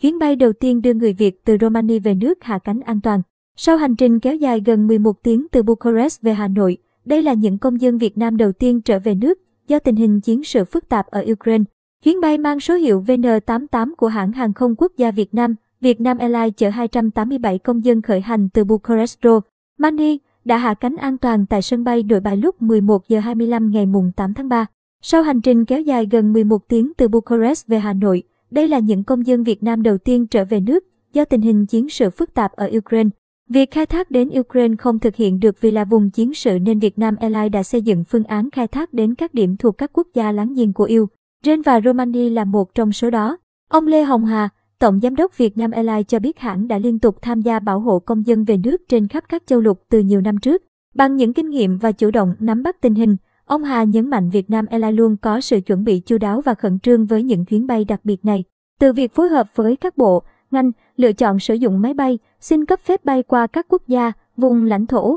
chuyến 0.00 0.18
bay 0.18 0.36
đầu 0.36 0.52
tiên 0.52 0.82
đưa 0.82 0.94
người 0.94 1.12
Việt 1.12 1.44
từ 1.44 1.56
Romania 1.60 1.98
về 1.98 2.14
nước 2.14 2.44
hạ 2.44 2.58
cánh 2.58 2.80
an 2.80 3.00
toàn. 3.00 3.22
Sau 3.56 3.76
hành 3.76 3.96
trình 3.96 4.20
kéo 4.20 4.34
dài 4.34 4.62
gần 4.66 4.86
11 4.86 5.22
tiếng 5.22 5.46
từ 5.52 5.62
Bucharest 5.62 6.22
về 6.22 6.34
Hà 6.34 6.48
Nội, 6.48 6.76
đây 7.04 7.22
là 7.22 7.32
những 7.32 7.58
công 7.58 7.80
dân 7.80 7.98
Việt 7.98 8.18
Nam 8.18 8.36
đầu 8.36 8.52
tiên 8.52 8.80
trở 8.80 8.98
về 8.98 9.14
nước 9.14 9.38
do 9.68 9.78
tình 9.78 9.96
hình 9.96 10.20
chiến 10.20 10.44
sự 10.44 10.64
phức 10.64 10.88
tạp 10.88 11.06
ở 11.06 11.24
Ukraine. 11.32 11.64
Chuyến 12.04 12.20
bay 12.20 12.38
mang 12.38 12.60
số 12.60 12.74
hiệu 12.74 13.04
VN88 13.06 13.94
của 13.96 14.08
hãng 14.08 14.32
hàng 14.32 14.52
không 14.52 14.74
quốc 14.78 14.92
gia 14.96 15.10
Việt 15.10 15.34
Nam, 15.34 15.54
Vietnam 15.80 16.18
Airlines 16.18 16.54
chở 16.56 16.70
287 16.70 17.58
công 17.58 17.84
dân 17.84 18.02
khởi 18.02 18.20
hành 18.20 18.48
từ 18.48 18.64
Bucharest, 18.64 19.18
Romania, 19.22 20.16
đã 20.44 20.56
hạ 20.56 20.74
cánh 20.74 20.96
an 20.96 21.18
toàn 21.18 21.46
tại 21.46 21.62
sân 21.62 21.84
bay 21.84 22.02
Nội 22.02 22.20
Bài 22.20 22.36
lúc 22.36 22.62
11 22.62 23.08
giờ 23.08 23.20
25 23.20 23.70
ngày 23.70 23.86
mùng 23.86 24.12
8 24.16 24.34
tháng 24.34 24.48
3. 24.48 24.66
Sau 25.02 25.22
hành 25.22 25.40
trình 25.40 25.64
kéo 25.64 25.80
dài 25.80 26.08
gần 26.10 26.32
11 26.32 26.68
tiếng 26.68 26.92
từ 26.96 27.08
Bucharest 27.08 27.66
về 27.66 27.78
Hà 27.78 27.92
Nội, 27.92 28.22
đây 28.50 28.68
là 28.68 28.78
những 28.78 29.04
công 29.04 29.26
dân 29.26 29.44
Việt 29.44 29.62
Nam 29.62 29.82
đầu 29.82 29.98
tiên 29.98 30.26
trở 30.26 30.44
về 30.44 30.60
nước 30.60 30.84
do 31.12 31.24
tình 31.24 31.40
hình 31.40 31.66
chiến 31.66 31.88
sự 31.88 32.10
phức 32.10 32.34
tạp 32.34 32.52
ở 32.52 32.70
Ukraine. 32.76 33.10
Việc 33.48 33.70
khai 33.70 33.86
thác 33.86 34.10
đến 34.10 34.30
Ukraine 34.40 34.74
không 34.78 34.98
thực 34.98 35.16
hiện 35.16 35.40
được 35.40 35.60
vì 35.60 35.70
là 35.70 35.84
vùng 35.84 36.10
chiến 36.10 36.34
sự 36.34 36.58
nên 36.58 36.78
Việt 36.78 36.98
Nam 36.98 37.16
Airlines 37.16 37.52
đã 37.52 37.62
xây 37.62 37.82
dựng 37.82 38.04
phương 38.04 38.24
án 38.24 38.50
khai 38.50 38.68
thác 38.68 38.92
đến 38.92 39.14
các 39.14 39.34
điểm 39.34 39.56
thuộc 39.56 39.78
các 39.78 39.90
quốc 39.92 40.06
gia 40.14 40.32
láng 40.32 40.54
giềng 40.54 40.72
của 40.72 40.84
Ukraine 40.84 41.62
và 41.64 41.80
Romania 41.80 42.30
là 42.30 42.44
một 42.44 42.74
trong 42.74 42.92
số 42.92 43.10
đó. 43.10 43.36
Ông 43.70 43.86
Lê 43.86 44.02
Hồng 44.02 44.24
Hà, 44.24 44.48
Tổng 44.78 45.00
Giám 45.00 45.16
đốc 45.16 45.38
Việt 45.38 45.58
Nam 45.58 45.70
Airlines 45.70 46.06
cho 46.06 46.18
biết 46.18 46.38
hãng 46.38 46.68
đã 46.68 46.78
liên 46.78 46.98
tục 46.98 47.16
tham 47.22 47.40
gia 47.40 47.58
bảo 47.58 47.80
hộ 47.80 47.98
công 47.98 48.26
dân 48.26 48.44
về 48.44 48.56
nước 48.56 48.82
trên 48.88 49.08
khắp 49.08 49.24
các 49.28 49.42
châu 49.46 49.60
lục 49.60 49.82
từ 49.90 50.00
nhiều 50.00 50.20
năm 50.20 50.38
trước. 50.38 50.62
Bằng 50.94 51.16
những 51.16 51.32
kinh 51.32 51.50
nghiệm 51.50 51.78
và 51.78 51.92
chủ 51.92 52.10
động 52.10 52.34
nắm 52.40 52.62
bắt 52.62 52.80
tình 52.80 52.94
hình, 52.94 53.16
ông 53.50 53.64
Hà 53.64 53.84
nhấn 53.84 54.10
mạnh 54.10 54.30
Việt 54.30 54.50
Nam 54.50 54.66
Airlines 54.66 54.98
luôn 54.98 55.16
có 55.16 55.40
sự 55.40 55.60
chuẩn 55.60 55.84
bị 55.84 56.00
chu 56.00 56.18
đáo 56.18 56.40
và 56.40 56.54
khẩn 56.54 56.78
trương 56.78 57.06
với 57.06 57.22
những 57.22 57.44
chuyến 57.44 57.66
bay 57.66 57.84
đặc 57.84 58.00
biệt 58.04 58.24
này. 58.24 58.44
Từ 58.80 58.92
việc 58.92 59.14
phối 59.14 59.28
hợp 59.28 59.46
với 59.54 59.76
các 59.76 59.96
bộ, 59.96 60.22
ngành, 60.50 60.72
lựa 60.96 61.12
chọn 61.12 61.38
sử 61.38 61.54
dụng 61.54 61.80
máy 61.80 61.94
bay, 61.94 62.18
xin 62.40 62.64
cấp 62.64 62.80
phép 62.84 63.04
bay 63.04 63.22
qua 63.22 63.46
các 63.46 63.66
quốc 63.68 63.82
gia, 63.86 64.12
vùng 64.36 64.64
lãnh 64.64 64.86
thổ, 64.86 65.16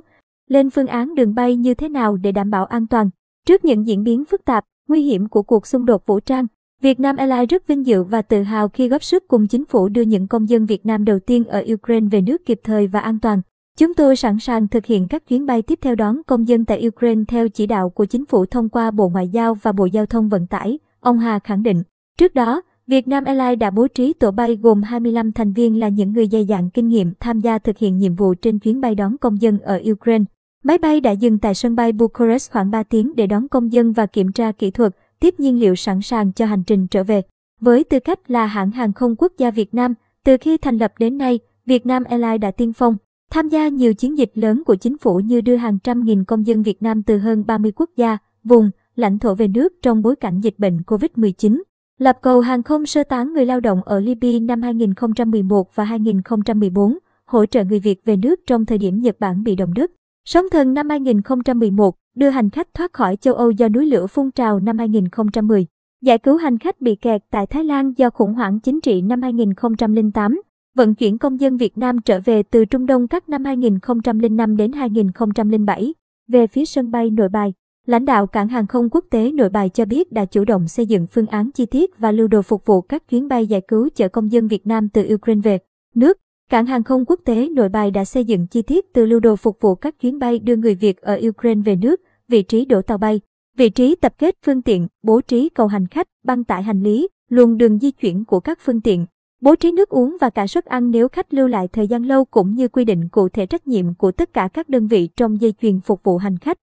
lên 0.49 0.69
phương 0.69 0.87
án 0.87 1.15
đường 1.15 1.35
bay 1.35 1.55
như 1.55 1.73
thế 1.73 1.89
nào 1.89 2.17
để 2.17 2.31
đảm 2.31 2.49
bảo 2.49 2.65
an 2.65 2.87
toàn. 2.87 3.09
Trước 3.47 3.65
những 3.65 3.87
diễn 3.87 4.03
biến 4.03 4.25
phức 4.25 4.45
tạp, 4.45 4.65
nguy 4.87 5.01
hiểm 5.01 5.27
của 5.27 5.43
cuộc 5.43 5.67
xung 5.67 5.85
đột 5.85 6.05
vũ 6.05 6.19
trang, 6.19 6.47
Việt 6.81 6.99
Nam 6.99 7.15
Airlines 7.15 7.49
rất 7.49 7.67
vinh 7.67 7.85
dự 7.85 8.03
và 8.03 8.21
tự 8.21 8.43
hào 8.43 8.69
khi 8.69 8.87
góp 8.87 9.03
sức 9.03 9.27
cùng 9.27 9.47
chính 9.47 9.65
phủ 9.65 9.89
đưa 9.89 10.01
những 10.01 10.27
công 10.27 10.49
dân 10.49 10.65
Việt 10.65 10.85
Nam 10.85 11.05
đầu 11.05 11.19
tiên 11.19 11.43
ở 11.43 11.63
Ukraine 11.73 12.07
về 12.11 12.21
nước 12.21 12.45
kịp 12.45 12.59
thời 12.63 12.87
và 12.87 12.99
an 12.99 13.19
toàn. 13.19 13.41
Chúng 13.77 13.93
tôi 13.93 14.15
sẵn 14.15 14.39
sàng 14.39 14.67
thực 14.67 14.85
hiện 14.85 15.07
các 15.07 15.27
chuyến 15.27 15.45
bay 15.45 15.61
tiếp 15.61 15.79
theo 15.81 15.95
đón 15.95 16.21
công 16.27 16.47
dân 16.47 16.65
tại 16.65 16.87
Ukraine 16.87 17.23
theo 17.27 17.49
chỉ 17.49 17.67
đạo 17.67 17.89
của 17.89 18.05
chính 18.05 18.25
phủ 18.25 18.45
thông 18.45 18.69
qua 18.69 18.91
Bộ 18.91 19.09
Ngoại 19.09 19.27
giao 19.27 19.53
và 19.53 19.71
Bộ 19.71 19.85
Giao 19.85 20.05
thông 20.05 20.29
Vận 20.29 20.47
tải, 20.47 20.79
ông 20.99 21.19
Hà 21.19 21.39
khẳng 21.39 21.63
định. 21.63 21.83
Trước 22.17 22.35
đó, 22.35 22.61
Việt 22.87 23.07
Nam 23.07 23.23
Airlines 23.23 23.59
đã 23.59 23.69
bố 23.69 23.87
trí 23.87 24.13
tổ 24.13 24.31
bay 24.31 24.55
gồm 24.55 24.81
25 24.81 25.31
thành 25.31 25.53
viên 25.53 25.79
là 25.79 25.89
những 25.89 26.13
người 26.13 26.27
dày 26.27 26.45
dặn 26.45 26.69
kinh 26.69 26.87
nghiệm 26.87 27.13
tham 27.19 27.39
gia 27.39 27.57
thực 27.57 27.77
hiện 27.77 27.97
nhiệm 27.97 28.15
vụ 28.15 28.33
trên 28.33 28.59
chuyến 28.59 28.81
bay 28.81 28.95
đón 28.95 29.17
công 29.17 29.41
dân 29.41 29.59
ở 29.59 29.81
Ukraine. 29.91 30.25
Máy 30.63 30.77
bay 30.77 31.01
đã 31.01 31.11
dừng 31.11 31.39
tại 31.39 31.53
sân 31.53 31.75
bay 31.75 31.91
Bucharest 31.91 32.51
khoảng 32.51 32.71
3 32.71 32.83
tiếng 32.83 33.15
để 33.15 33.27
đón 33.27 33.47
công 33.47 33.73
dân 33.73 33.91
và 33.91 34.05
kiểm 34.05 34.31
tra 34.31 34.51
kỹ 34.51 34.71
thuật, 34.71 34.95
tiếp 35.19 35.39
nhiên 35.39 35.59
liệu 35.59 35.75
sẵn 35.75 36.01
sàng 36.01 36.33
cho 36.33 36.45
hành 36.45 36.63
trình 36.63 36.87
trở 36.87 37.03
về. 37.03 37.21
Với 37.61 37.83
tư 37.83 37.99
cách 37.99 38.31
là 38.31 38.45
hãng 38.45 38.71
hàng 38.71 38.93
không 38.93 39.15
quốc 39.15 39.31
gia 39.37 39.51
Việt 39.51 39.73
Nam, 39.73 39.93
từ 40.25 40.37
khi 40.41 40.57
thành 40.57 40.77
lập 40.77 40.93
đến 40.99 41.17
nay, 41.17 41.39
Việt 41.65 41.85
Nam 41.85 42.03
Airlines 42.03 42.41
đã 42.41 42.51
tiên 42.51 42.73
phong, 42.73 42.97
tham 43.33 43.49
gia 43.49 43.67
nhiều 43.67 43.93
chiến 43.93 44.17
dịch 44.17 44.31
lớn 44.33 44.63
của 44.65 44.75
chính 44.75 44.97
phủ 44.97 45.19
như 45.19 45.41
đưa 45.41 45.55
hàng 45.55 45.79
trăm 45.79 46.03
nghìn 46.03 46.23
công 46.23 46.47
dân 46.47 46.63
Việt 46.63 46.81
Nam 46.81 47.03
từ 47.03 47.17
hơn 47.17 47.43
30 47.47 47.71
quốc 47.75 47.89
gia, 47.95 48.17
vùng, 48.43 48.69
lãnh 48.95 49.19
thổ 49.19 49.35
về 49.35 49.47
nước 49.47 49.73
trong 49.81 50.01
bối 50.01 50.15
cảnh 50.15 50.41
dịch 50.41 50.59
bệnh 50.59 50.77
COVID-19. 50.77 51.61
Lập 51.99 52.17
cầu 52.21 52.39
hàng 52.39 52.63
không 52.63 52.85
sơ 52.85 53.03
tán 53.03 53.33
người 53.33 53.45
lao 53.45 53.59
động 53.59 53.81
ở 53.85 53.99
Libya 53.99 54.39
năm 54.41 54.61
2011 54.61 55.75
và 55.75 55.83
2014, 55.83 56.97
hỗ 57.25 57.45
trợ 57.45 57.63
người 57.63 57.79
Việt 57.79 58.01
về 58.05 58.15
nước 58.17 58.39
trong 58.47 58.65
thời 58.65 58.77
điểm 58.77 59.01
Nhật 59.01 59.19
Bản 59.19 59.43
bị 59.43 59.55
động 59.55 59.73
đất. 59.73 59.91
Sóng 60.25 60.45
thần 60.51 60.73
năm 60.73 60.89
2011, 60.89 61.95
đưa 62.15 62.29
hành 62.29 62.49
khách 62.49 62.73
thoát 62.73 62.93
khỏi 62.93 63.15
châu 63.15 63.33
Âu 63.33 63.51
do 63.51 63.69
núi 63.69 63.85
lửa 63.85 64.07
phun 64.07 64.31
trào 64.31 64.59
năm 64.59 64.77
2010. 64.77 65.65
Giải 66.01 66.17
cứu 66.17 66.37
hành 66.37 66.57
khách 66.57 66.81
bị 66.81 66.95
kẹt 66.95 67.21
tại 67.31 67.47
Thái 67.47 67.63
Lan 67.63 67.93
do 67.97 68.09
khủng 68.09 68.33
hoảng 68.33 68.59
chính 68.59 68.81
trị 68.81 69.01
năm 69.01 69.21
2008. 69.21 70.41
Vận 70.77 70.95
chuyển 70.95 71.17
công 71.17 71.39
dân 71.39 71.57
Việt 71.57 71.77
Nam 71.77 72.01
trở 72.01 72.19
về 72.25 72.43
từ 72.43 72.65
Trung 72.65 72.85
Đông 72.85 73.07
các 73.07 73.29
năm 73.29 73.45
2005 73.45 74.57
đến 74.57 74.71
2007, 74.71 75.93
về 76.27 76.47
phía 76.47 76.65
sân 76.65 76.91
bay 76.91 77.09
nội 77.09 77.29
bài. 77.29 77.53
Lãnh 77.87 78.05
đạo 78.05 78.27
cảng 78.27 78.47
hàng 78.47 78.67
không 78.67 78.89
quốc 78.89 79.05
tế 79.11 79.31
nội 79.31 79.49
bài 79.49 79.69
cho 79.69 79.85
biết 79.85 80.11
đã 80.11 80.25
chủ 80.25 80.45
động 80.45 80.67
xây 80.67 80.85
dựng 80.85 81.07
phương 81.07 81.27
án 81.27 81.51
chi 81.51 81.65
tiết 81.65 81.99
và 81.99 82.11
lưu 82.11 82.27
đồ 82.27 82.41
phục 82.41 82.65
vụ 82.65 82.81
các 82.81 83.09
chuyến 83.09 83.27
bay 83.27 83.47
giải 83.47 83.61
cứu 83.67 83.89
chở 83.95 84.07
công 84.07 84.31
dân 84.31 84.47
Việt 84.47 84.67
Nam 84.67 84.89
từ 84.89 85.13
Ukraine 85.13 85.41
về 85.41 85.59
nước. 85.95 86.17
Cảng 86.49 86.65
hàng 86.65 86.83
không 86.83 87.05
quốc 87.05 87.19
tế 87.25 87.49
nội 87.49 87.69
bài 87.69 87.91
đã 87.91 88.05
xây 88.05 88.25
dựng 88.25 88.47
chi 88.47 88.61
tiết 88.61 88.85
từ 88.93 89.05
lưu 89.05 89.19
đồ 89.19 89.35
phục 89.35 89.57
vụ 89.61 89.75
các 89.75 89.99
chuyến 89.99 90.19
bay 90.19 90.39
đưa 90.39 90.55
người 90.55 90.75
Việt 90.75 91.01
ở 91.01 91.19
Ukraine 91.27 91.61
về 91.61 91.75
nước, 91.75 92.01
vị 92.27 92.43
trí 92.43 92.65
đổ 92.65 92.81
tàu 92.81 92.97
bay, 92.97 93.21
vị 93.57 93.69
trí 93.69 93.95
tập 93.95 94.13
kết 94.17 94.35
phương 94.45 94.61
tiện, 94.61 94.87
bố 95.03 95.21
trí 95.21 95.49
cầu 95.49 95.67
hành 95.67 95.87
khách, 95.87 96.07
băng 96.23 96.43
tải 96.43 96.63
hành 96.63 96.83
lý, 96.83 97.07
luồng 97.29 97.57
đường 97.57 97.79
di 97.79 97.91
chuyển 97.91 98.25
của 98.25 98.39
các 98.39 98.59
phương 98.61 98.81
tiện, 98.81 99.05
bố 99.43 99.55
trí 99.55 99.71
nước 99.71 99.89
uống 99.89 100.17
và 100.21 100.29
cả 100.29 100.47
suất 100.47 100.65
ăn 100.65 100.91
nếu 100.91 101.07
khách 101.07 101.33
lưu 101.33 101.47
lại 101.47 101.67
thời 101.67 101.87
gian 101.87 102.03
lâu 102.03 102.25
cũng 102.25 102.55
như 102.55 102.67
quy 102.67 102.85
định 102.85 103.09
cụ 103.09 103.29
thể 103.29 103.45
trách 103.45 103.67
nhiệm 103.67 103.93
của 103.93 104.11
tất 104.11 104.33
cả 104.33 104.49
các 104.53 104.69
đơn 104.69 104.87
vị 104.87 105.09
trong 105.17 105.41
dây 105.41 105.53
chuyền 105.61 105.79
phục 105.79 106.03
vụ 106.03 106.17
hành 106.17 106.37
khách. 106.37 106.57